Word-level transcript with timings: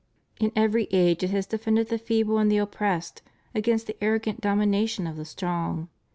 In 0.39 0.51
every 0.55 0.85
age 0.89 1.21
it 1.23 1.29
has 1.29 1.45
defended 1.45 1.89
the 1.89 1.99
feeble 1.99 2.39
and 2.39 2.51
the 2.51 2.57
oppressed 2.57 3.21
against 3.53 3.85
the 3.85 4.03
arrogant 4.03 4.41
domination 4.41 5.05
of 5.05 5.15
the 5.15 5.25
strong. 5.25 5.89